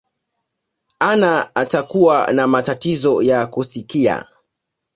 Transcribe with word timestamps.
anna 0.99 1.51
utakuwa 1.61 2.27
na 2.33 2.47
matatizo 2.47 3.21
ya 3.21 3.47
kusikia 3.47 4.25